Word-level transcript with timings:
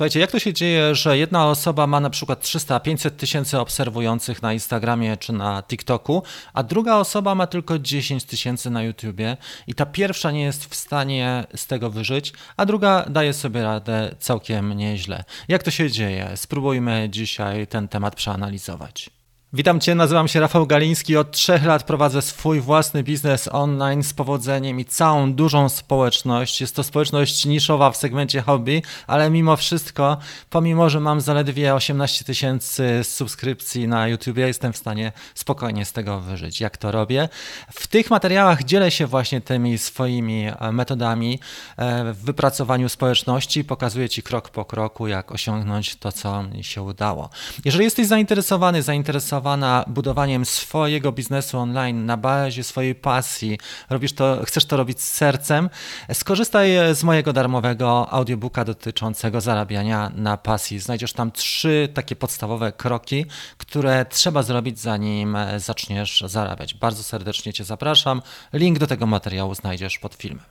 Słuchajcie, 0.00 0.20
jak 0.20 0.30
to 0.30 0.38
się 0.38 0.52
dzieje, 0.52 0.94
że 0.94 1.18
jedna 1.18 1.46
osoba 1.46 1.86
ma 1.86 2.00
na 2.00 2.10
przykład 2.10 2.42
300-500 2.42 3.10
tysięcy 3.10 3.58
obserwujących 3.58 4.42
na 4.42 4.52
Instagramie 4.52 5.16
czy 5.16 5.32
na 5.32 5.62
TikToku, 5.62 6.22
a 6.54 6.62
druga 6.62 6.96
osoba 6.96 7.34
ma 7.34 7.46
tylko 7.46 7.78
10 7.78 8.24
tysięcy 8.24 8.70
na 8.70 8.82
YouTubie 8.82 9.36
i 9.66 9.74
ta 9.74 9.86
pierwsza 9.86 10.30
nie 10.30 10.42
jest 10.42 10.64
w 10.64 10.74
stanie 10.74 11.44
z 11.56 11.66
tego 11.66 11.90
wyżyć, 11.90 12.32
a 12.56 12.66
druga 12.66 13.04
daje 13.10 13.32
sobie 13.32 13.62
radę 13.62 14.14
całkiem 14.18 14.72
nieźle. 14.72 15.24
Jak 15.48 15.62
to 15.62 15.70
się 15.70 15.90
dzieje? 15.90 16.30
Spróbujmy 16.34 17.08
dzisiaj 17.10 17.66
ten 17.66 17.88
temat 17.88 18.14
przeanalizować. 18.14 19.19
Witam 19.52 19.80
Cię, 19.80 19.94
nazywam 19.94 20.28
się 20.28 20.40
Rafał 20.40 20.66
Galiński. 20.66 21.16
Od 21.16 21.30
trzech 21.30 21.64
lat 21.64 21.82
prowadzę 21.82 22.22
swój 22.22 22.60
własny 22.60 23.02
biznes 23.02 23.48
online 23.52 24.02
z 24.02 24.14
powodzeniem 24.14 24.80
i 24.80 24.84
całą 24.84 25.32
dużą 25.32 25.68
społeczność. 25.68 26.60
Jest 26.60 26.76
to 26.76 26.82
społeczność 26.82 27.46
niszowa 27.46 27.90
w 27.90 27.96
segmencie 27.96 28.40
hobby, 28.40 28.82
ale 29.06 29.30
mimo 29.30 29.56
wszystko, 29.56 30.16
pomimo 30.50 30.90
że 30.90 31.00
mam 31.00 31.20
zaledwie 31.20 31.74
18 31.74 32.24
tysięcy 32.24 33.00
subskrypcji 33.02 33.88
na 33.88 34.08
YouTube, 34.08 34.36
jestem 34.36 34.72
w 34.72 34.76
stanie 34.76 35.12
spokojnie 35.34 35.84
z 35.84 35.92
tego 35.92 36.20
wyżyć. 36.20 36.60
Jak 36.60 36.76
to 36.76 36.92
robię? 36.92 37.28
W 37.72 37.86
tych 37.86 38.10
materiałach 38.10 38.64
dzielę 38.64 38.90
się 38.90 39.06
właśnie 39.06 39.40
tymi 39.40 39.78
swoimi 39.78 40.46
e, 40.60 40.72
metodami 40.72 41.40
e, 41.76 42.12
w 42.12 42.24
wypracowaniu 42.24 42.88
społeczności. 42.88 43.64
Pokazuję 43.64 44.08
Ci 44.08 44.22
krok 44.22 44.48
po 44.48 44.64
kroku, 44.64 45.06
jak 45.06 45.32
osiągnąć 45.32 45.96
to, 45.96 46.12
co 46.12 46.42
mi 46.42 46.64
się 46.64 46.82
udało. 46.82 47.30
Jeżeli 47.64 47.84
jesteś 47.84 48.06
zainteresowany, 48.06 48.82
zainteresowany, 48.82 49.39
zainteresowana 49.40 49.84
budowaniem 49.86 50.44
swojego 50.44 51.12
biznesu 51.12 51.58
online 51.58 52.06
na 52.06 52.16
bazie 52.16 52.64
swojej 52.64 52.94
pasji, 52.94 53.58
robisz 53.90 54.12
to, 54.12 54.42
chcesz 54.44 54.64
to 54.64 54.76
robić 54.76 55.00
z 55.00 55.12
sercem, 55.12 55.70
skorzystaj 56.12 56.70
z 56.94 57.04
mojego 57.04 57.32
darmowego 57.32 58.10
audiobooka 58.10 58.64
dotyczącego 58.64 59.40
zarabiania 59.40 60.10
na 60.14 60.36
pasji. 60.36 60.78
Znajdziesz 60.78 61.12
tam 61.12 61.32
trzy 61.32 61.88
takie 61.94 62.16
podstawowe 62.16 62.72
kroki, 62.72 63.26
które 63.58 64.04
trzeba 64.04 64.42
zrobić, 64.42 64.78
zanim 64.78 65.36
zaczniesz 65.56 66.24
zarabiać. 66.26 66.74
Bardzo 66.74 67.02
serdecznie 67.02 67.52
Cię 67.52 67.64
zapraszam. 67.64 68.22
Link 68.52 68.78
do 68.78 68.86
tego 68.86 69.06
materiału 69.06 69.54
znajdziesz 69.54 69.98
pod 69.98 70.14
filmem. 70.14 70.44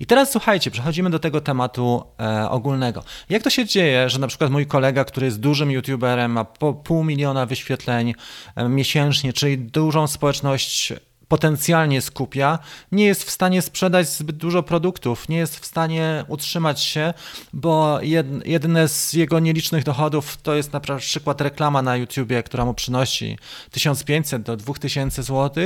I 0.00 0.06
teraz 0.06 0.32
słuchajcie, 0.32 0.70
przechodzimy 0.70 1.10
do 1.10 1.18
tego 1.18 1.40
tematu 1.40 2.04
e, 2.20 2.50
ogólnego. 2.50 3.04
Jak 3.28 3.42
to 3.42 3.50
się 3.50 3.66
dzieje, 3.66 4.10
że 4.10 4.18
na 4.18 4.26
przykład 4.26 4.50
mój 4.50 4.66
kolega, 4.66 5.04
który 5.04 5.26
jest 5.26 5.40
dużym 5.40 5.70
youtuberem, 5.70 6.32
ma 6.32 6.44
po 6.44 6.74
pół 6.74 7.04
miliona 7.04 7.46
wyświetleń 7.46 8.14
e, 8.56 8.68
miesięcznie, 8.68 9.32
czyli 9.32 9.58
dużą 9.58 10.06
społeczność 10.06 10.92
potencjalnie 11.32 12.00
skupia, 12.00 12.58
nie 12.92 13.04
jest 13.04 13.24
w 13.24 13.30
stanie 13.30 13.62
sprzedać 13.62 14.08
zbyt 14.08 14.36
dużo 14.36 14.62
produktów, 14.62 15.28
nie 15.28 15.36
jest 15.36 15.58
w 15.58 15.66
stanie 15.66 16.24
utrzymać 16.28 16.80
się, 16.80 17.14
bo 17.52 18.00
jedyne 18.44 18.88
z 18.88 19.12
jego 19.12 19.40
nielicznych 19.40 19.84
dochodów 19.84 20.36
to 20.42 20.54
jest 20.54 20.72
na 20.72 20.80
przykład 20.80 21.40
reklama 21.40 21.82
na 21.82 21.96
YouTubie, 21.96 22.42
która 22.42 22.64
mu 22.64 22.74
przynosi 22.74 23.38
1500 23.70 24.42
do 24.42 24.56
2000 24.56 25.22
zł, 25.22 25.64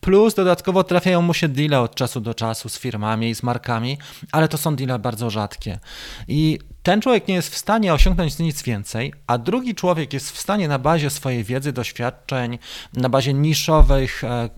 plus 0.00 0.34
dodatkowo 0.34 0.84
trafiają 0.84 1.22
mu 1.22 1.34
się 1.34 1.48
deale 1.48 1.80
od 1.80 1.94
czasu 1.94 2.20
do 2.20 2.34
czasu 2.34 2.68
z 2.68 2.78
firmami 2.78 3.30
i 3.30 3.34
z 3.34 3.42
markami, 3.42 3.98
ale 4.32 4.48
to 4.48 4.58
są 4.58 4.76
deale 4.76 4.98
bardzo 4.98 5.30
rzadkie. 5.30 5.78
I 6.28 6.58
ten 6.86 7.00
człowiek 7.00 7.28
nie 7.28 7.34
jest 7.34 7.54
w 7.54 7.56
stanie 7.56 7.94
osiągnąć 7.94 8.38
nic 8.38 8.62
więcej, 8.62 9.12
a 9.26 9.38
drugi 9.38 9.74
człowiek 9.74 10.12
jest 10.12 10.30
w 10.30 10.38
stanie 10.38 10.68
na 10.68 10.78
bazie 10.78 11.10
swojej 11.10 11.44
wiedzy, 11.44 11.72
doświadczeń, 11.72 12.58
na 12.92 13.08
bazie 13.08 13.34
niszowych 13.34 14.24
e, 14.24 14.48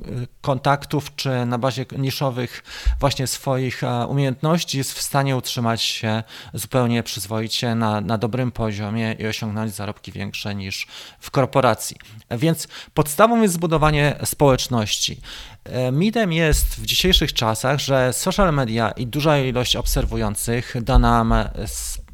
kontaktów, 0.40 1.16
czy 1.16 1.46
na 1.46 1.58
bazie 1.58 1.86
niszowych 1.98 2.62
właśnie 3.00 3.26
swoich 3.26 3.84
e, 3.84 4.06
umiejętności 4.06 4.78
jest 4.78 4.92
w 4.92 5.02
stanie 5.02 5.36
utrzymać 5.36 5.82
się 5.82 6.22
zupełnie 6.54 7.02
przyzwoicie 7.02 7.74
na, 7.74 8.00
na 8.00 8.18
dobrym 8.18 8.52
poziomie 8.52 9.16
i 9.18 9.26
osiągnąć 9.26 9.74
zarobki 9.74 10.12
większe 10.12 10.54
niż 10.54 10.86
w 11.20 11.30
korporacji. 11.30 11.96
Więc 12.30 12.68
podstawą 12.94 13.42
jest 13.42 13.54
zbudowanie 13.54 14.16
społeczności. 14.24 15.20
E, 15.64 15.92
mitem 15.92 16.32
jest 16.32 16.66
w 16.66 16.86
dzisiejszych 16.86 17.32
czasach, 17.32 17.78
że 17.78 18.12
social 18.12 18.54
media 18.54 18.90
i 18.90 19.06
duża 19.06 19.38
ilość 19.38 19.76
obserwujących 19.76 20.74
da 20.82 20.98
nam 20.98 21.34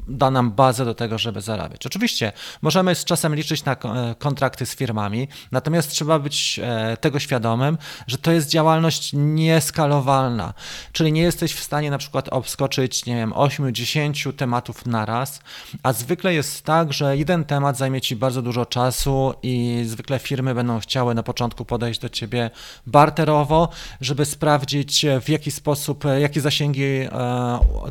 da 0.07 0.31
nam 0.31 0.51
bazę 0.51 0.85
do 0.85 0.95
tego, 0.95 1.17
żeby 1.17 1.41
zarabiać. 1.41 1.85
Oczywiście 1.85 2.31
możemy 2.61 2.95
z 2.95 3.05
czasem 3.05 3.35
liczyć 3.35 3.65
na 3.65 3.73
e, 3.73 4.15
kontrakty 4.19 4.65
z 4.65 4.75
firmami, 4.75 5.27
natomiast 5.51 5.89
trzeba 5.89 6.19
być 6.19 6.59
e, 6.63 6.97
tego 6.97 7.19
świadomym, 7.19 7.77
że 8.07 8.17
to 8.17 8.31
jest 8.31 8.49
działalność 8.49 9.11
nieskalowalna, 9.13 10.53
czyli 10.91 11.11
nie 11.11 11.21
jesteś 11.21 11.53
w 11.53 11.63
stanie 11.63 11.91
na 11.91 11.97
przykład 11.97 12.29
obskoczyć, 12.29 13.05
nie 13.05 13.15
wiem, 13.15 13.31
8-10 13.31 14.33
tematów 14.33 14.85
na 14.85 15.05
raz, 15.05 15.39
a 15.83 15.93
zwykle 15.93 16.33
jest 16.33 16.63
tak, 16.65 16.93
że 16.93 17.17
jeden 17.17 17.43
temat 17.43 17.77
zajmie 17.77 18.01
ci 18.01 18.15
bardzo 18.15 18.41
dużo 18.41 18.65
czasu 18.65 19.33
i 19.43 19.83
zwykle 19.85 20.19
firmy 20.19 20.55
będą 20.55 20.79
chciały 20.79 21.15
na 21.15 21.23
początku 21.23 21.65
podejść 21.65 21.99
do 21.99 22.09
ciebie 22.09 22.49
barterowo, 22.87 23.69
żeby 24.01 24.25
sprawdzić 24.25 25.05
w 25.21 25.29
jaki 25.29 25.51
sposób, 25.51 26.03
jakie 26.19 26.41
zasięgi 26.41 26.83
e, 26.83 27.09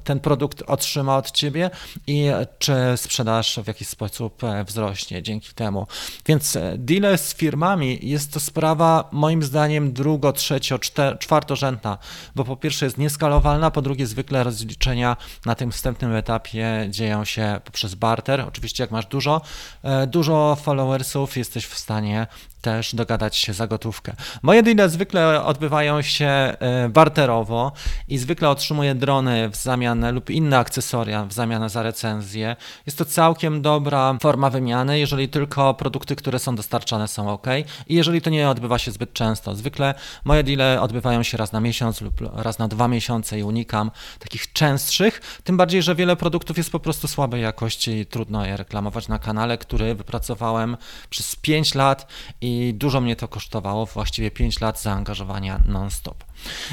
ten 0.05 0.21
produkt 0.21 0.63
otrzyma 0.67 1.17
od 1.17 1.31
ciebie 1.31 1.71
i 2.07 2.27
czy 2.59 2.75
sprzedaż 2.97 3.59
w 3.65 3.67
jakiś 3.67 3.89
sposób 3.89 4.45
e, 4.45 4.65
wzrośnie 4.65 5.23
dzięki 5.23 5.55
temu. 5.55 5.87
Więc 6.27 6.57
e, 6.57 6.75
deal 6.79 7.19
z 7.19 7.35
firmami 7.35 7.99
jest 8.03 8.33
to 8.33 8.41
sprawa 8.41 9.09
moim 9.13 9.43
zdaniem 9.43 9.93
drugo, 9.93 10.33
trzecio, 10.33 10.79
czwartorzędna, 11.19 11.99
bo 12.35 12.45
po 12.45 12.57
pierwsze 12.57 12.85
jest 12.85 12.99
nieskalowalna, 12.99 13.71
po 13.71 13.83
drugie 13.83 14.07
zwykle 14.07 14.45
rozliczenia 14.45 15.17
na 15.47 15.55
tym 15.55 15.73
wstępnym 15.73 16.15
etapie 16.15 16.87
dzieją 16.91 17.25
się 17.25 17.61
poprzez 17.65 17.95
barter. 17.95 18.41
Oczywiście 18.41 18.83
jak 18.83 18.91
masz 18.91 19.07
dużo, 19.07 19.41
e, 19.83 20.07
dużo 20.07 20.57
followersów, 20.63 21.37
jesteś 21.37 21.67
w 21.67 21.79
stanie 21.79 22.27
też 22.61 22.95
dogadać 22.95 23.37
się 23.37 23.53
za 23.53 23.67
gotówkę. 23.67 24.13
Moje 24.43 24.63
deale 24.63 24.89
zwykle 24.89 25.45
odbywają 25.45 26.03
się 26.03 26.57
barterowo 26.91 27.73
i 28.09 28.19
zwykle 28.19 28.49
otrzymuję 28.49 28.95
drony 28.95 29.49
w 29.49 29.57
zamian 29.57 30.15
lub 30.15 30.31
inne 30.31 30.59
akcesoria 30.59 31.25
w 31.25 31.33
zamian 31.33 31.69
za 31.69 31.83
recenzję. 31.95 32.57
Jest 32.87 32.99
to 32.99 33.05
całkiem 33.05 33.63
dobra 33.63 34.17
forma 34.23 34.51
wymiany, 34.51 34.99
jeżeli 34.99 35.29
tylko 35.29 35.75
produkty, 35.75 36.17
które 36.17 36.39
są 36.39 36.57
dostarczane 36.57 37.09
są 37.09 37.31
ok 37.33 37.47
i 37.89 37.95
jeżeli 37.95 38.21
to 38.21 38.31
nie 38.31 38.51
odbywa 38.51 38.79
się 38.79 38.91
zbyt 38.91 39.13
często. 39.13 39.55
Zwykle 39.55 39.95
moje 40.25 40.43
deale 40.43 40.81
odbywają 40.81 41.23
się 41.23 41.37
raz 41.37 41.53
na 41.53 41.61
miesiąc 41.61 42.01
lub 42.01 42.15
raz 42.35 42.59
na 42.59 42.69
dwa 42.69 42.89
miesiące 42.89 43.39
i 43.39 43.43
unikam 43.43 43.91
takich 44.19 44.53
częstszych, 44.53 45.41
tym 45.45 45.57
bardziej, 45.57 45.83
że 45.83 45.95
wiele 45.95 46.17
produktów 46.17 46.57
jest 46.57 46.71
po 46.73 46.81
prostu 46.81 47.09
słabej 47.09 47.43
jakości 47.43 47.91
i 47.91 48.07
trudno 48.07 48.47
je 48.47 48.57
reklamować 48.57 49.09
na 49.09 49.19
kanale, 49.19 49.59
który 49.59 49.95
wypracowałem 49.95 50.77
przez 51.11 51.37
5 51.37 51.75
lat 51.75 52.07
i 52.41 52.55
i 52.55 52.75
dużo 52.75 53.01
mnie 53.01 53.17
to 53.17 53.29
kosztowało, 53.29 53.87
właściwie 53.87 54.31
5 54.31 54.61
lat 54.61 54.83
zaangażowania 54.83 55.61
non-stop. 55.67 56.25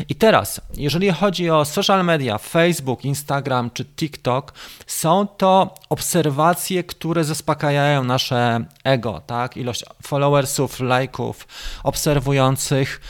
I 0.09 0.15
teraz, 0.15 0.61
jeżeli 0.77 1.11
chodzi 1.11 1.49
o 1.49 1.65
social 1.65 2.05
media, 2.05 2.37
Facebook, 2.37 3.05
Instagram 3.05 3.71
czy 3.71 3.85
TikTok, 3.85 4.53
są 4.87 5.10
to 5.37 5.73
obserwacje, 5.89 6.83
które 6.83 7.23
zaspokajają 7.23 8.03
nasze 8.03 8.65
ego, 8.83 9.21
tak? 9.27 9.57
Ilość 9.57 9.85
followersów, 10.03 10.79
lajków, 10.79 11.47
obserwujących, 11.83 13.01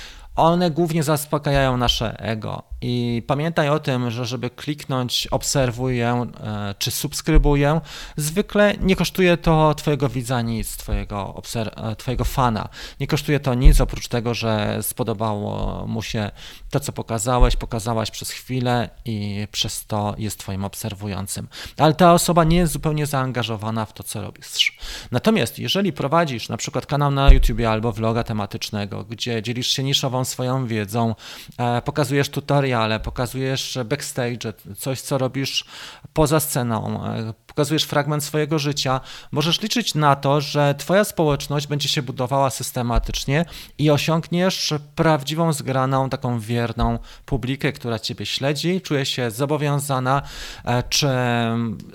one 0.41 0.71
głównie 0.71 1.03
zaspokajają 1.03 1.77
nasze 1.77 2.19
ego. 2.19 2.63
I 2.81 3.23
pamiętaj 3.27 3.69
o 3.69 3.79
tym, 3.79 4.11
że 4.11 4.25
żeby 4.25 4.49
kliknąć 4.49 5.27
obserwuję 5.27 6.31
e, 6.43 6.75
czy 6.77 6.91
subskrybuję, 6.91 7.81
zwykle 8.17 8.73
nie 8.79 8.95
kosztuje 8.95 9.37
to 9.37 9.73
Twojego 9.75 10.09
widza 10.09 10.41
nic, 10.41 10.77
Twojego, 10.77 11.41
e, 11.55 11.95
twojego 11.95 12.23
fana. 12.23 12.69
Nie 12.99 13.07
kosztuje 13.07 13.39
to 13.39 13.53
nic 13.53 13.81
oprócz 13.81 14.07
tego, 14.07 14.33
że 14.33 14.77
spodobało 14.81 15.83
mu 15.87 16.01
się 16.01 16.31
to, 16.69 16.79
co 16.79 16.91
pokazałeś, 16.91 17.55
pokazałaś 17.55 18.11
przez 18.11 18.31
chwilę 18.31 18.89
i 19.05 19.47
przez 19.51 19.85
to 19.87 20.15
jest 20.17 20.39
Twoim 20.39 20.65
obserwującym. 20.65 21.47
Ale 21.77 21.93
ta 21.93 22.13
osoba 22.13 22.43
nie 22.43 22.57
jest 22.57 22.73
zupełnie 22.73 23.05
zaangażowana 23.05 23.85
w 23.85 23.93
to, 23.93 24.03
co 24.03 24.21
robisz. 24.21 24.77
Natomiast 25.11 25.59
jeżeli 25.59 25.93
prowadzisz 25.93 26.49
na 26.49 26.57
przykład 26.57 26.85
kanał 26.85 27.11
na 27.11 27.31
YouTube 27.31 27.61
albo 27.69 27.91
vloga 27.91 28.23
tematycznego, 28.23 29.03
gdzie 29.03 29.41
dzielisz 29.41 29.67
się 29.67 29.83
niszową 29.83 30.25
swoją 30.31 30.67
wiedzą, 30.67 31.15
e, 31.57 31.81
pokazujesz 31.81 32.29
tutorial, 32.29 32.81
ale 32.83 32.99
pokazujesz 32.99 33.79
backstage, 33.85 34.53
coś 34.77 35.01
co 35.01 35.17
robisz 35.17 35.65
poza 36.13 36.39
sceną, 36.39 37.03
pokazujesz 37.47 37.83
fragment 37.83 38.23
swojego 38.23 38.59
życia, 38.59 39.01
możesz 39.31 39.61
liczyć 39.61 39.95
na 39.95 40.15
to, 40.15 40.41
że 40.41 40.75
Twoja 40.77 41.03
społeczność 41.03 41.67
będzie 41.67 41.89
się 41.89 42.01
budowała 42.01 42.49
systematycznie 42.49 43.45
i 43.77 43.91
osiągniesz 43.91 44.73
prawdziwą, 44.95 45.53
zgraną, 45.53 46.09
taką 46.09 46.39
wierną 46.39 46.99
publikę, 47.25 47.71
która 47.71 47.99
Ciebie 47.99 48.25
śledzi, 48.25 48.81
czuje 48.81 49.05
się 49.05 49.31
zobowiązana 49.31 50.21
e, 50.65 50.83
czy 50.83 51.07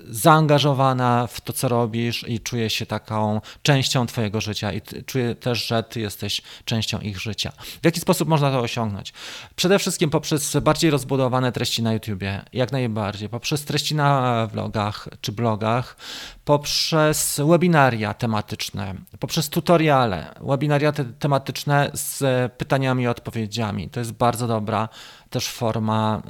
zaangażowana 0.09 1.27
w 1.27 1.41
to, 1.41 1.53
co 1.53 1.67
robisz 1.67 2.25
i 2.27 2.39
czuje 2.39 2.69
się 2.69 2.85
taką 2.85 3.41
częścią 3.61 4.05
Twojego 4.05 4.41
życia 4.41 4.73
i 4.73 4.81
czuję 5.05 5.35
też, 5.35 5.67
że 5.67 5.83
Ty 5.83 5.99
jesteś 5.99 6.41
częścią 6.65 6.99
ich 6.99 7.19
życia. 7.19 7.51
W 7.81 7.85
jaki 7.85 7.99
sposób 7.99 8.16
można 8.25 8.51
to 8.51 8.59
osiągnąć? 8.59 9.13
Przede 9.55 9.79
wszystkim 9.79 10.09
poprzez 10.09 10.57
bardziej 10.61 10.91
rozbudowane 10.91 11.51
treści 11.51 11.83
na 11.83 11.93
YouTubie, 11.93 12.41
jak 12.53 12.71
najbardziej, 12.71 13.29
poprzez 13.29 13.65
treści 13.65 13.95
na 13.95 14.47
vlogach 14.47 15.09
czy 15.21 15.31
blogach, 15.31 15.97
poprzez 16.45 17.41
webinaria 17.47 18.13
tematyczne, 18.13 18.95
poprzez 19.19 19.49
tutoriale, 19.49 20.33
webinaria 20.41 20.91
te 20.91 21.05
tematyczne 21.05 21.91
z 21.93 22.23
pytaniami 22.53 23.03
i 23.03 23.07
odpowiedziami. 23.07 23.89
To 23.89 23.99
jest 23.99 24.11
bardzo 24.11 24.47
dobra 24.47 24.89
też 25.29 25.47
forma 25.47 26.21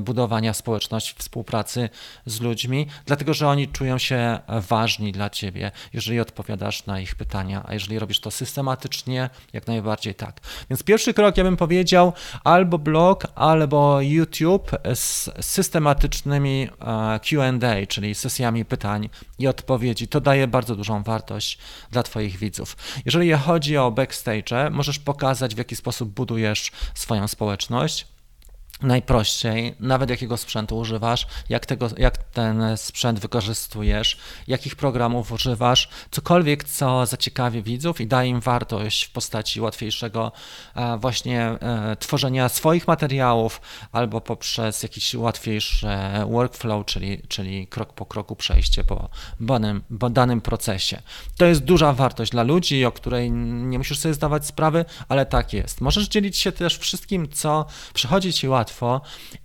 budowania 0.00 0.54
społeczności, 0.54 1.14
współpracy 1.18 1.88
z 2.26 2.40
ludźmi, 2.40 2.86
dlatego 3.06 3.34
że 3.34 3.48
oni 3.48 3.68
czują 3.68 3.98
się 3.98 4.38
ważni 4.68 5.12
dla 5.12 5.30
ciebie, 5.30 5.70
jeżeli 5.92 6.20
odpowiadasz 6.20 6.86
na 6.86 7.00
ich 7.00 7.14
pytania, 7.14 7.62
a 7.66 7.74
jeżeli 7.74 7.98
robisz 7.98 8.20
to 8.20 8.30
systematycznie, 8.30 9.30
jak 9.52 9.66
najbardziej 9.66 10.14
tak. 10.14 10.40
Więc 10.70 10.82
pierwszy 10.82 11.14
krok, 11.22 11.36
ja 11.36 11.44
bym 11.44 11.56
powiedział, 11.56 12.12
albo 12.44 12.78
blog, 12.78 13.26
albo 13.34 14.00
YouTube 14.00 14.70
z 14.94 15.30
systematycznymi 15.40 16.68
e, 16.80 17.20
QA, 17.20 17.86
czyli 17.88 18.14
sesjami 18.14 18.64
pytań 18.64 19.08
i 19.38 19.46
odpowiedzi. 19.48 20.08
To 20.08 20.20
daje 20.20 20.46
bardzo 20.46 20.76
dużą 20.76 21.02
wartość 21.02 21.58
dla 21.90 22.02
Twoich 22.02 22.36
widzów. 22.36 22.76
Jeżeli 23.04 23.32
chodzi 23.32 23.76
o 23.76 23.90
backstage, 23.90 24.70
możesz 24.70 24.98
pokazać, 24.98 25.54
w 25.54 25.58
jaki 25.58 25.76
sposób 25.76 26.10
budujesz 26.10 26.70
swoją 26.94 27.28
społeczność 27.28 28.11
najprościej, 28.82 29.74
nawet 29.80 30.10
jakiego 30.10 30.36
sprzętu 30.36 30.78
używasz, 30.78 31.26
jak, 31.48 31.66
tego, 31.66 31.88
jak 31.96 32.18
ten 32.18 32.76
sprzęt 32.76 33.18
wykorzystujesz, 33.18 34.18
jakich 34.48 34.76
programów 34.76 35.32
używasz, 35.32 35.88
cokolwiek, 36.10 36.64
co 36.64 37.06
zaciekawi 37.06 37.62
widzów 37.62 38.00
i 38.00 38.06
daje 38.06 38.30
im 38.30 38.40
wartość 38.40 39.04
w 39.04 39.10
postaci 39.10 39.60
łatwiejszego 39.60 40.32
e, 40.74 40.98
właśnie 40.98 41.40
e, 41.40 41.96
tworzenia 41.96 42.48
swoich 42.48 42.88
materiałów 42.88 43.60
albo 43.92 44.20
poprzez 44.20 44.82
jakiś 44.82 45.14
łatwiejszy 45.14 45.86
workflow, 46.28 46.86
czyli, 46.86 47.22
czyli 47.28 47.66
krok 47.66 47.92
po 47.92 48.06
kroku 48.06 48.36
przejście 48.36 48.84
po 48.84 49.08
danym, 49.40 49.82
po 50.00 50.10
danym 50.10 50.40
procesie. 50.40 51.02
To 51.36 51.44
jest 51.44 51.64
duża 51.64 51.92
wartość 51.92 52.30
dla 52.30 52.42
ludzi, 52.42 52.84
o 52.84 52.92
której 52.92 53.30
nie 53.32 53.78
musisz 53.78 53.98
sobie 53.98 54.14
zdawać 54.14 54.46
sprawy, 54.46 54.84
ale 55.08 55.26
tak 55.26 55.52
jest. 55.52 55.80
Możesz 55.80 56.08
dzielić 56.08 56.36
się 56.36 56.52
też 56.52 56.78
wszystkim, 56.78 57.28
co 57.28 57.66
przychodzi 57.94 58.32
ci 58.32 58.48
łatwo, 58.48 58.71
łatwo 58.72 59.00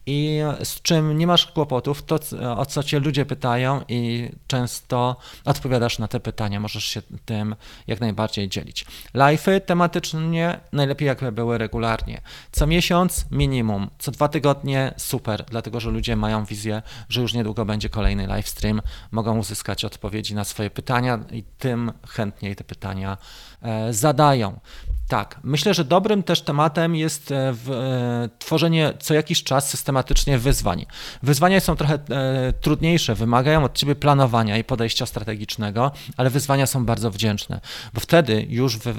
i 0.06 0.40
z 0.64 0.82
czym 0.82 1.18
nie 1.18 1.28
masz 1.28 1.46
kłopotów, 1.46 2.04
to 2.04 2.20
o 2.58 2.66
co 2.66 2.84
cię 2.84 3.00
ludzie 3.00 3.26
pytają 3.26 3.82
i 3.88 4.30
często 4.48 5.16
odpowiadasz 5.46 6.00
na 6.00 6.08
te 6.08 6.20
pytania, 6.20 6.60
możesz 6.60 6.84
się 6.84 7.02
tym 7.26 7.56
jak 7.88 8.00
najbardziej 8.00 8.50
dzielić. 8.50 8.86
Live'y 9.16 9.62
tematycznie 9.62 10.60
najlepiej 10.72 11.08
jakby 11.08 11.32
były 11.32 11.58
regularnie. 11.58 12.22
Co 12.52 12.68
miesiąc 12.68 13.26
minimum, 13.32 13.90
co 14.00 14.12
dwa 14.12 14.28
tygodnie 14.28 14.94
super, 14.98 15.46
dlatego 15.50 15.80
że 15.80 15.90
ludzie 15.90 16.16
mają 16.16 16.46
wizję, 16.46 16.82
że 17.10 17.22
już 17.22 17.34
niedługo 17.34 17.66
będzie 17.66 17.90
kolejny 17.90 18.28
live 18.28 18.48
stream, 18.48 18.82
mogą 19.12 19.38
uzyskać 19.38 19.86
odpowiedzi 19.86 20.36
na 20.36 20.44
swoje 20.44 20.70
pytania 20.70 21.20
i 21.32 21.44
tym 21.44 21.92
chętniej 22.08 22.56
te 22.56 22.64
pytania 22.64 23.18
e, 23.62 23.94
zadają. 23.94 24.60
Tak, 25.08 25.40
myślę, 25.44 25.74
że 25.74 25.86
dobrym 25.86 26.24
też 26.24 26.42
tematem 26.42 26.96
jest 26.96 27.32
e, 27.32 27.54
w, 27.54 27.72
e, 27.72 28.30
tworzenie 28.40 28.94
co 29.00 29.14
jakiś 29.14 29.44
czas 29.44 29.70
systematycznie 29.70 30.38
wyzwań. 30.38 30.86
Wyzwania 31.24 31.60
są 31.60 31.76
trochę 31.76 31.94
e, 31.94 32.54
trudniejsze, 32.54 33.16
wymagają 33.16 33.64
od 33.64 33.74
ciebie 33.74 33.96
planowania 33.96 34.58
i 34.58 34.64
podejścia 34.64 35.06
strategicznego, 35.06 35.92
ale 36.18 36.30
wyzwania 36.30 36.66
są 36.66 36.86
bardzo 36.86 37.12
wdzięczne, 37.12 37.62
bo 37.94 38.00
wtedy 38.00 38.46
już 38.50 38.78
wy, 38.78 38.94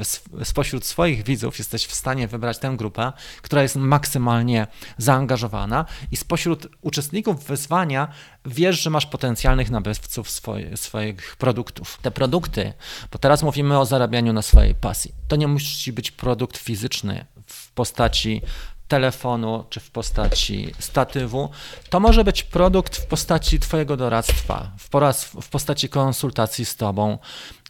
spośród 0.44 0.84
swoich 0.84 1.24
widzów 1.24 1.58
jesteś 1.58 1.86
w 1.86 1.94
stanie 1.94 2.28
wybrać 2.28 2.58
tę 2.58 2.74
grupę, 2.76 3.12
która 3.42 3.62
jest 3.62 3.76
maksymalnie 3.76 4.66
zaangażowana 4.98 5.84
i 6.12 6.16
spośród 6.16 6.66
uczestników 6.82 7.44
wyzwania 7.44 8.08
wiesz, 8.46 8.82
że 8.82 8.90
masz 8.90 9.06
potencjalnych 9.06 9.70
nabywców 9.70 10.30
swoje, 10.30 10.76
swoich 10.76 11.36
produktów. 11.36 11.98
Te 12.02 12.10
produkty, 12.10 12.72
bo 13.12 13.18
teraz 13.18 13.42
mówimy 13.42 13.78
o 13.78 13.84
zarabianiu 13.84 14.32
na 14.32 14.42
swojej 14.42 14.74
pasji, 14.74 15.14
to 15.28 15.36
nie 15.36 15.48
musi 15.48 15.92
być 15.98 16.10
produkt 16.10 16.56
fizyczny 16.56 17.26
w 17.46 17.72
postaci 17.72 18.42
telefonu 18.88 19.64
czy 19.70 19.80
w 19.80 19.90
postaci 19.90 20.74
statywu. 20.78 21.50
To 21.90 22.00
może 22.00 22.24
być 22.24 22.42
produkt 22.42 22.96
w 22.96 23.06
postaci 23.06 23.60
Twojego 23.60 23.96
doradztwa, 23.96 24.70
w, 24.78 24.88
poraz, 24.88 25.24
w 25.24 25.48
postaci 25.48 25.88
konsultacji 25.88 26.64
z 26.64 26.76
Tobą. 26.76 27.18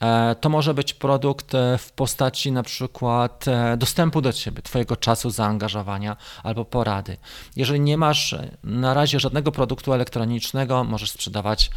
E, 0.01 0.35
to 0.35 0.49
może 0.49 0.75
być 0.75 0.95
produkt 0.95 1.55
e, 1.55 1.79
w 1.79 1.93
postaci 1.93 2.53
na 2.53 2.63
przykład 2.63 3.49
e, 3.49 3.77
dostępu 3.77 4.21
do 4.21 4.33
Ciebie, 4.33 4.63
Twojego 4.63 4.97
czasu 4.97 5.31
zaangażowania 5.31 6.17
albo 6.43 6.65
porady. 6.65 7.17
Jeżeli 7.57 7.81
nie 7.81 7.97
masz 7.97 8.35
na 8.65 8.95
razie 8.95 9.21
żadnego 9.21 9.53
produktu 9.53 9.93
elektronicznego, 9.93 10.85
możesz 10.85 11.11
sprzedawać 11.11 11.71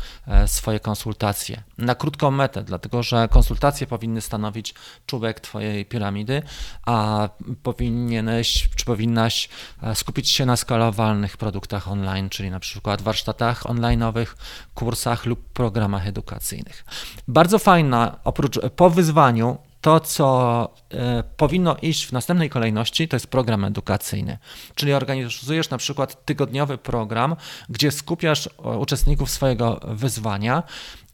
swoje 0.46 0.80
konsultacje 0.80 1.64
na 1.78 1.96
krótką 1.96 2.32
metę, 2.32 2.64
dlatego 2.64 3.04
że 3.04 3.28
konsultacje 3.28 3.88
powinny 3.88 4.22
stanowić 4.22 4.74
czubek 5.06 5.40
Twojej 5.40 5.86
piramidy, 5.86 6.42
a 6.86 7.30
powinieneś 7.64 8.70
czy 8.76 8.86
powinnaś 8.86 9.50
skupić 9.94 10.30
się 10.30 10.46
na 10.46 10.56
skalowalnych 10.56 11.38
produktach 11.38 11.88
online, 11.88 12.30
czyli 12.30 12.52
na 12.52 12.60
przykład 12.60 13.02
warsztatach 13.02 13.64
online'owych, 13.64 14.28
kursach 14.76 15.26
lub 15.26 15.40
programach 15.54 16.08
edukacyjnych. 16.08 16.86
Bardzo 17.28 17.60
fajna 17.60 18.11
oprócz 18.24 18.60
po 18.76 18.90
wyzwaniu, 18.90 19.58
to, 19.82 20.00
co 20.00 20.70
e, 20.94 21.24
powinno 21.38 21.76
iść 21.82 22.08
w 22.08 22.12
następnej 22.12 22.50
kolejności, 22.50 23.08
to 23.08 23.16
jest 23.16 23.28
program 23.28 23.66
edukacyjny. 23.66 24.38
Czyli 24.76 24.94
organizujesz 24.94 25.70
na 25.70 25.78
przykład 25.78 26.26
tygodniowy 26.26 26.78
program, 26.78 27.36
gdzie 27.70 27.92
skupiasz 27.92 28.50
uczestników 28.80 29.30
swojego 29.30 29.80
wyzwania 29.84 30.64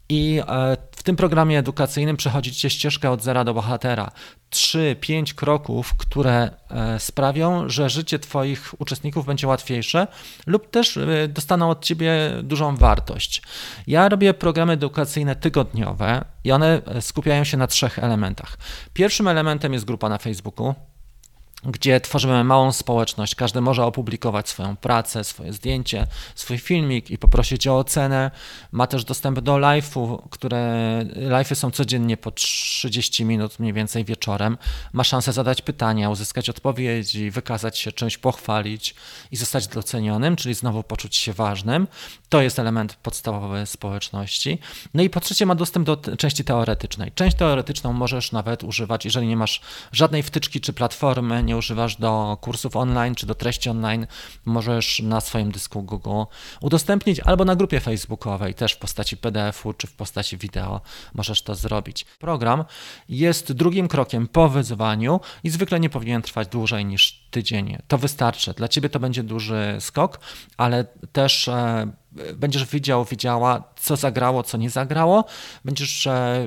i 0.08 0.40
e, 0.48 0.76
w 0.92 1.02
tym 1.02 1.16
programie 1.16 1.58
edukacyjnym 1.58 2.16
przechodzicie 2.16 2.70
ścieżkę 2.70 3.10
od 3.10 3.22
zera 3.22 3.44
do 3.44 3.54
bohatera. 3.54 4.10
3-5 4.50 5.34
kroków, 5.34 5.94
które 5.94 6.50
e, 6.70 6.98
sprawią, 6.98 7.68
że 7.68 7.90
życie 7.90 8.18
Twoich 8.18 8.74
uczestników 8.78 9.26
będzie 9.26 9.46
łatwiejsze 9.46 10.06
lub 10.46 10.70
też 10.70 10.96
e, 10.96 11.28
dostaną 11.28 11.70
od 11.70 11.84
Ciebie 11.84 12.12
dużą 12.42 12.76
wartość. 12.76 13.42
Ja 13.86 14.08
robię 14.08 14.34
programy 14.34 14.72
edukacyjne 14.72 15.36
tygodniowe 15.36 16.24
i 16.44 16.52
one 16.52 16.82
skupiają 17.00 17.44
się 17.44 17.56
na 17.56 17.66
trzech 17.66 17.98
elementach. 17.98 18.58
Pierwszym 18.92 19.28
elementem 19.28 19.72
jest 19.72 19.84
grupa 19.84 20.08
na 20.08 20.18
Facebooku 20.18 20.74
gdzie 21.64 22.00
tworzymy 22.00 22.44
małą 22.44 22.72
społeczność. 22.72 23.34
Każdy 23.34 23.60
może 23.60 23.84
opublikować 23.84 24.48
swoją 24.48 24.76
pracę, 24.76 25.24
swoje 25.24 25.52
zdjęcie, 25.52 26.06
swój 26.34 26.58
filmik 26.58 27.10
i 27.10 27.18
poprosić 27.18 27.66
o 27.66 27.78
ocenę. 27.78 28.30
Ma 28.72 28.86
też 28.86 29.04
dostęp 29.04 29.40
do 29.40 29.54
live'u, 29.54 30.18
które 30.30 30.58
live'y 31.16 31.54
są 31.54 31.70
codziennie 31.70 32.16
po 32.16 32.30
30 32.30 33.24
minut 33.24 33.58
mniej 33.58 33.72
więcej 33.72 34.04
wieczorem. 34.04 34.58
Ma 34.92 35.04
szansę 35.04 35.32
zadać 35.32 35.62
pytania, 35.62 36.10
uzyskać 36.10 36.50
odpowiedzi, 36.50 37.30
wykazać 37.30 37.78
się 37.78 37.92
czymś, 37.92 38.18
pochwalić 38.18 38.94
i 39.30 39.36
zostać 39.36 39.68
docenionym, 39.68 40.36
czyli 40.36 40.54
znowu 40.54 40.82
poczuć 40.82 41.16
się 41.16 41.32
ważnym. 41.32 41.88
To 42.28 42.42
jest 42.42 42.58
element 42.58 42.94
podstawowy 42.94 43.66
społeczności. 43.66 44.58
No 44.94 45.02
i 45.02 45.10
po 45.10 45.20
trzecie 45.20 45.46
ma 45.46 45.54
dostęp 45.54 45.86
do 45.86 45.96
części 45.96 46.44
teoretycznej. 46.44 47.12
Część 47.14 47.36
teoretyczną 47.36 47.92
możesz 47.92 48.32
nawet 48.32 48.64
używać, 48.64 49.04
jeżeli 49.04 49.26
nie 49.26 49.36
masz 49.36 49.60
żadnej 49.92 50.22
wtyczki 50.22 50.60
czy 50.60 50.72
platformy, 50.72 51.42
nie 51.48 51.56
używasz 51.56 51.96
do 51.96 52.38
kursów 52.40 52.76
online 52.76 53.14
czy 53.14 53.26
do 53.26 53.34
treści 53.34 53.70
online, 53.70 54.06
możesz 54.44 55.00
na 55.02 55.20
swoim 55.20 55.52
dysku 55.52 55.82
Google 55.82 56.22
udostępnić 56.60 57.20
albo 57.20 57.44
na 57.44 57.56
grupie 57.56 57.80
facebookowej, 57.80 58.54
też 58.54 58.72
w 58.72 58.78
postaci 58.78 59.16
PDF-u 59.16 59.72
czy 59.72 59.86
w 59.86 59.92
postaci 59.92 60.36
wideo 60.36 60.80
możesz 61.14 61.42
to 61.42 61.54
zrobić. 61.54 62.04
Program 62.04 62.64
jest 63.08 63.52
drugim 63.52 63.88
krokiem 63.88 64.28
po 64.28 64.48
wyzwaniu 64.48 65.20
i 65.44 65.50
zwykle 65.50 65.80
nie 65.80 65.90
powinien 65.90 66.22
trwać 66.22 66.48
dłużej 66.48 66.84
niż 66.84 67.28
tydzień. 67.30 67.78
To 67.88 67.98
wystarczy. 67.98 68.54
Dla 68.54 68.68
ciebie 68.68 68.88
to 68.88 69.00
będzie 69.00 69.22
duży 69.22 69.76
skok, 69.80 70.20
ale 70.56 70.84
też 71.12 71.48
e, 71.48 71.92
będziesz 72.34 72.64
widział, 72.64 73.04
widziała, 73.04 73.64
co 73.88 73.96
zagrało, 73.96 74.42
co 74.42 74.56
nie 74.58 74.70
zagrało. 74.70 75.24
Będziesz 75.64 76.06
e, 76.06 76.46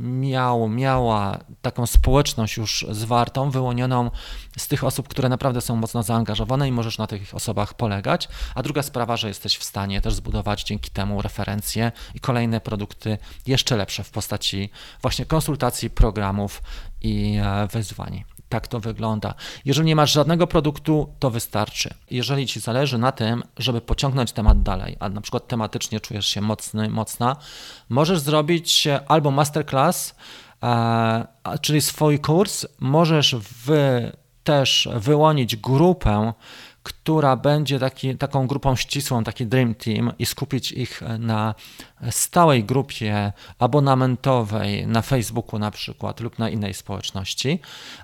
miał, 0.00 0.68
miała 0.68 1.38
taką 1.62 1.86
społeczność 1.86 2.56
już 2.56 2.86
zwartą, 2.90 3.50
wyłonioną 3.50 4.10
z 4.58 4.68
tych 4.68 4.84
osób, 4.84 5.08
które 5.08 5.28
naprawdę 5.28 5.60
są 5.60 5.76
mocno 5.76 6.02
zaangażowane 6.02 6.68
i 6.68 6.72
możesz 6.72 6.98
na 6.98 7.06
tych 7.06 7.34
osobach 7.34 7.74
polegać. 7.74 8.28
A 8.54 8.62
druga 8.62 8.82
sprawa, 8.82 9.16
że 9.16 9.28
jesteś 9.28 9.56
w 9.56 9.64
stanie 9.64 10.00
też 10.00 10.14
zbudować 10.14 10.62
dzięki 10.62 10.90
temu 10.90 11.22
referencje 11.22 11.92
i 12.14 12.20
kolejne 12.20 12.60
produkty 12.60 13.18
jeszcze 13.46 13.76
lepsze 13.76 14.04
w 14.04 14.10
postaci 14.10 14.70
właśnie 15.02 15.26
konsultacji, 15.26 15.90
programów 15.90 16.62
i 17.00 17.38
e, 17.42 17.66
wyzwań. 17.66 18.24
Tak 18.52 18.68
to 18.68 18.80
wygląda. 18.80 19.34
Jeżeli 19.64 19.86
nie 19.86 19.96
masz 19.96 20.12
żadnego 20.12 20.46
produktu, 20.46 21.14
to 21.18 21.30
wystarczy. 21.30 21.94
Jeżeli 22.10 22.46
ci 22.46 22.60
zależy 22.60 22.98
na 22.98 23.12
tym, 23.12 23.42
żeby 23.58 23.80
pociągnąć 23.80 24.32
temat 24.32 24.62
dalej, 24.62 24.96
a 25.00 25.08
na 25.08 25.20
przykład 25.20 25.48
tematycznie 25.48 26.00
czujesz 26.00 26.26
się 26.26 26.40
mocny, 26.40 26.90
mocna, 26.90 27.36
możesz 27.88 28.18
zrobić 28.18 28.88
albo 29.08 29.30
masterclass, 29.30 30.14
e, 30.62 31.26
czyli 31.60 31.80
swój 31.80 32.18
kurs, 32.18 32.66
możesz 32.80 33.36
też 34.44 34.88
wyłonić 34.94 35.56
grupę, 35.56 36.32
która 36.82 37.36
będzie 37.36 37.78
taki, 37.78 38.16
taką 38.16 38.46
grupą 38.46 38.76
ścisłą, 38.76 39.24
taki 39.24 39.46
Dream 39.46 39.74
Team 39.74 40.12
i 40.18 40.26
skupić 40.26 40.72
ich 40.72 41.02
na 41.18 41.54
stałej 42.10 42.64
grupie 42.64 43.32
abonamentowej 43.58 44.86
na 44.86 45.02
Facebooku 45.02 45.58
na 45.58 45.70
przykład 45.70 46.20
lub 46.20 46.38
na 46.38 46.50
innej 46.50 46.74
społeczności, 46.74 47.58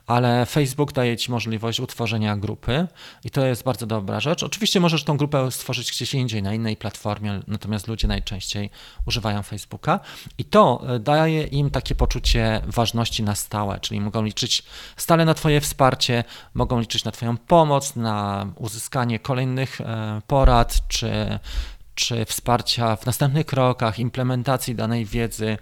ale 0.06 0.46
Facebook 0.46 0.92
daje 0.92 1.16
Ci 1.16 1.30
możliwość 1.30 1.80
utworzenia 1.80 2.36
grupy 2.36 2.86
i 3.24 3.30
to 3.30 3.46
jest 3.46 3.64
bardzo 3.64 3.86
dobra 3.86 4.20
rzecz. 4.20 4.42
Oczywiście 4.42 4.80
możesz 4.80 5.04
tą 5.04 5.16
grupę 5.16 5.50
stworzyć 5.50 5.90
gdzieś 5.92 6.14
indziej, 6.14 6.42
na 6.42 6.54
innej 6.54 6.76
platformie, 6.76 7.40
natomiast 7.46 7.88
ludzie 7.88 8.08
najczęściej 8.08 8.70
używają 9.06 9.42
Facebooka 9.42 10.00
i 10.38 10.44
to 10.44 10.82
daje 11.00 11.42
im 11.42 11.70
takie 11.70 11.94
poczucie 11.94 12.60
ważności 12.66 13.22
na 13.22 13.34
stałe, 13.34 13.80
czyli 13.80 14.00
mogą 14.00 14.22
liczyć 14.22 14.62
stale 14.96 15.24
na 15.24 15.34
Twoje 15.34 15.60
wsparcie, 15.60 16.24
mogą 16.54 16.80
liczyć 16.80 17.04
na 17.04 17.10
Twoją 17.10 17.36
pomoc, 17.36 17.96
na 17.96 18.46
uzyskanie 18.68 19.18
kolejnych 19.18 19.80
e, 19.80 20.22
porad 20.26 20.88
czy 20.88 21.38
czy 21.98 22.24
wsparcia 22.24 22.96
w 22.96 23.06
następnych 23.06 23.46
krokach, 23.46 23.98
implementacji 23.98 24.74
danej 24.74 25.04
wiedzy 25.04 25.58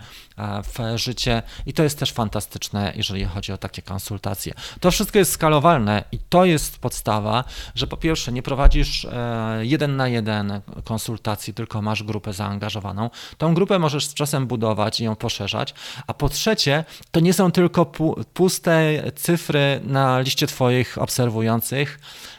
w 0.64 0.98
życie 0.98 1.42
i 1.66 1.72
to 1.72 1.82
jest 1.82 1.98
też 1.98 2.12
fantastyczne, 2.12 2.92
jeżeli 2.96 3.24
chodzi 3.24 3.52
o 3.52 3.58
takie 3.58 3.82
konsultacje. 3.82 4.54
To 4.80 4.90
wszystko 4.90 5.18
jest 5.18 5.32
skalowalne 5.32 6.04
i 6.12 6.18
to 6.18 6.44
jest 6.44 6.78
podstawa, 6.78 7.44
że 7.74 7.86
po 7.86 7.96
pierwsze 7.96 8.32
nie 8.32 8.42
prowadzisz 8.42 9.04
e, 9.04 9.58
jeden 9.60 9.96
na 9.96 10.08
jeden 10.08 10.60
konsultacji, 10.84 11.54
tylko 11.54 11.82
masz 11.82 12.02
grupę 12.02 12.32
zaangażowaną. 12.32 13.10
Tą 13.38 13.54
grupę 13.54 13.78
możesz 13.78 14.06
z 14.06 14.14
czasem 14.14 14.46
budować 14.46 15.00
i 15.00 15.04
ją 15.04 15.16
poszerzać, 15.16 15.74
a 16.06 16.14
po 16.14 16.28
trzecie 16.28 16.84
to 17.10 17.20
nie 17.20 17.32
są 17.32 17.52
tylko 17.52 17.86
puste 18.34 19.02
cyfry 19.14 19.80
na 19.84 20.20
liście 20.20 20.46
Twoich 20.46 20.98
obserwujących, 20.98 21.98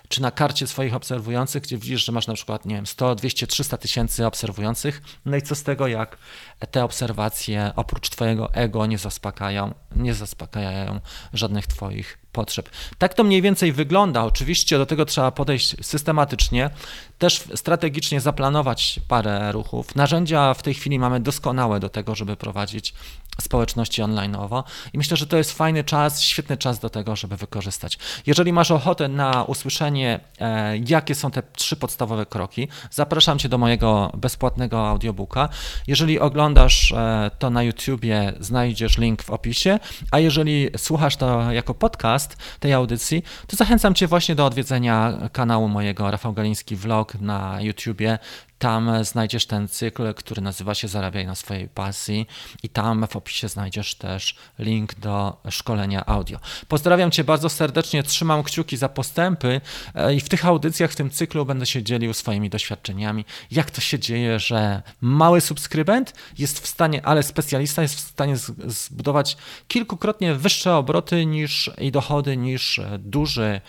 czy 0.09 0.21
na 0.21 0.31
karcie 0.31 0.67
swoich 0.67 0.95
obserwujących, 0.95 1.63
gdzie 1.63 1.77
widzisz, 1.77 2.05
że 2.05 2.11
masz 2.11 2.27
na 2.27 2.33
przykład, 2.33 2.65
nie 2.65 2.75
wiem, 2.75 2.87
100, 2.87 3.15
200, 3.15 3.47
300 3.47 3.77
tysięcy 3.77 4.25
obserwujących, 4.25 5.01
no 5.25 5.37
i 5.37 5.41
co 5.41 5.55
z 5.55 5.63
tego, 5.63 5.87
jak 5.87 6.17
te 6.65 6.83
obserwacje 6.83 7.71
oprócz 7.75 8.09
Twojego 8.09 8.53
ego 8.53 8.85
nie 8.85 8.97
zaspokajają, 8.97 9.73
nie 9.95 10.13
zaspokajają 10.13 10.99
żadnych 11.33 11.67
Twoich 11.67 12.17
potrzeb. 12.31 12.69
Tak 12.97 13.13
to 13.13 13.23
mniej 13.23 13.41
więcej 13.41 13.73
wygląda. 13.73 14.23
Oczywiście 14.23 14.77
do 14.77 14.85
tego 14.85 15.05
trzeba 15.05 15.31
podejść 15.31 15.85
systematycznie, 15.85 16.69
też 17.17 17.43
strategicznie 17.55 18.21
zaplanować 18.21 18.99
parę 19.07 19.51
ruchów. 19.51 19.95
Narzędzia 19.95 20.53
w 20.53 20.63
tej 20.63 20.73
chwili 20.73 20.99
mamy 20.99 21.19
doskonałe 21.19 21.79
do 21.79 21.89
tego, 21.89 22.15
żeby 22.15 22.35
prowadzić 22.35 22.93
społeczności 23.41 24.01
online'owo 24.03 24.63
i 24.93 24.97
myślę, 24.97 25.17
że 25.17 25.27
to 25.27 25.37
jest 25.37 25.51
fajny 25.51 25.83
czas, 25.83 26.21
świetny 26.21 26.57
czas 26.57 26.79
do 26.79 26.89
tego, 26.89 27.15
żeby 27.15 27.37
wykorzystać. 27.37 27.97
Jeżeli 28.25 28.53
masz 28.53 28.71
ochotę 28.71 29.07
na 29.07 29.43
usłyszenie, 29.43 30.19
e, 30.39 30.77
jakie 30.77 31.15
są 31.15 31.31
te 31.31 31.43
trzy 31.43 31.75
podstawowe 31.75 32.25
kroki, 32.25 32.67
zapraszam 32.91 33.39
Cię 33.39 33.49
do 33.49 33.57
mojego 33.57 34.11
bezpłatnego 34.17 34.87
audiobooka. 34.87 35.49
Jeżeli 35.87 36.19
oglądasz 36.19 36.46
e, 36.91 37.31
to 37.39 37.49
na 37.49 37.63
YouTubie, 37.63 38.33
znajdziesz 38.39 38.97
link 38.97 39.23
w 39.23 39.29
opisie, 39.29 39.79
a 40.11 40.19
jeżeli 40.19 40.69
słuchasz 40.77 41.15
to 41.15 41.51
jako 41.51 41.73
podcast 41.73 42.37
tej 42.59 42.73
audycji, 42.73 43.23
to 43.47 43.55
zachęcam 43.55 43.93
Cię 43.93 44.07
właśnie 44.07 44.35
do 44.35 44.45
odwiedzenia 44.45 45.13
kanału 45.31 45.67
mojego 45.67 46.11
Rafał 46.11 46.33
Galiński 46.33 46.75
Vlog 46.75 47.15
na 47.15 47.61
YouTubie. 47.61 48.19
Tam 48.59 49.03
znajdziesz 49.03 49.45
ten 49.45 49.67
cykl, 49.67 50.13
który 50.13 50.41
nazywa 50.41 50.75
się 50.75 50.87
Zarabiaj 50.87 51.25
na 51.25 51.35
swojej 51.35 51.67
pasji 51.67 52.27
i 52.63 52.69
tam 52.69 53.07
w 53.07 53.15
opisie 53.15 53.47
znajdziesz 53.47 53.95
też 53.95 54.35
link 54.59 54.95
do 54.95 55.41
szkolenia 55.49 56.05
audio. 56.05 56.39
Pozdrawiam 56.67 57.11
Cię 57.11 57.23
bardzo 57.23 57.49
serdecznie, 57.49 58.03
trzymam 58.03 58.43
kciuki 58.43 58.77
za 58.77 58.89
postępy 58.89 59.61
e, 59.95 60.13
i 60.15 60.19
w 60.19 60.29
tych 60.29 60.45
audycjach, 60.45 60.91
w 60.91 60.95
tym 60.95 61.09
cyklu 61.09 61.45
będę 61.45 61.65
się 61.65 61.83
dzielił 61.83 62.13
swoimi 62.13 62.49
doświadczeniami, 62.49 63.25
jak 63.51 63.71
to 63.71 63.81
się 63.81 63.99
dzieje, 63.99 64.39
że 64.39 64.81
mały 65.01 65.41
subskrybent 65.41 66.13
jest 66.37 66.59
w 66.59 66.67
stanie, 66.67 67.05
ale 67.05 67.23
specjalista 67.23 67.81
jest 67.81 67.95
w 67.95 67.99
stanie 67.99 68.37
zbudować 68.65 69.37
kilkukrotnie 69.67 70.35
wyższe 70.35 70.75
obroty 70.75 71.25
niż 71.25 71.71
i 71.77 71.91
dochody 71.91 72.37
niż 72.37 72.81
duży, 72.99 73.61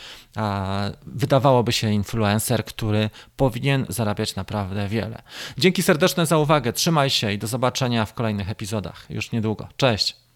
wydawałoby 1.06 1.72
się 1.72 1.92
influencer, 1.92 2.64
który 2.64 3.10
powinien 3.36 3.86
zarabiać 3.88 4.36
naprawdę 4.36 4.77
naprawdę 4.78 4.88
wiele. 4.88 5.22
Dzięki 5.58 5.82
serdeczne 5.82 6.26
za 6.26 6.38
uwagę, 6.38 6.72
trzymaj 6.72 7.10
się 7.10 7.32
i 7.32 7.38
do 7.38 7.46
zobaczenia 7.46 8.06
w 8.06 8.14
kolejnych 8.14 8.50
epizodach 8.50 9.06
już 9.10 9.32
niedługo. 9.32 9.68
Cześć! 9.76 10.27